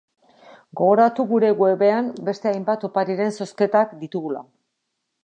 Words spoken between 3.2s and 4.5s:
zozketak ditugula.